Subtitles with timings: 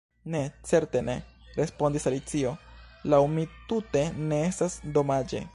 [0.35, 1.15] "Ne, certe ne!"
[1.57, 2.55] respondis Alicio.
[3.15, 5.45] "Laŭ mi tute ne estas domaĝe.»